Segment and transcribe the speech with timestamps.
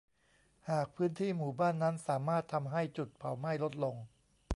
[0.69, 3.95] หากพื้นที่หมู่บ้านนั้นสามารถทำให้จุดเผาไหม้ลดลง